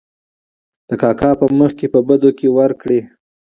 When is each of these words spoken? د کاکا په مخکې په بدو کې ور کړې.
د 0.89 0.91
کاکا 1.01 1.31
په 1.39 1.45
مخکې 1.61 1.85
په 1.93 1.99
بدو 2.07 2.29
کې 2.37 2.47
ور 2.57 2.71
کړې. 2.81 2.99